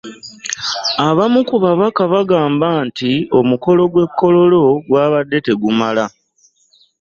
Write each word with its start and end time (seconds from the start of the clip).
Abamu 1.07 1.39
ku 1.49 1.55
babaka 1.63 2.01
bagamba 2.13 2.69
nti 2.87 3.11
omukolo 3.39 3.81
gw’e 3.91 4.05
Kololo 4.17 4.63
gwabadde 4.87 5.37
tegumala 5.45 6.05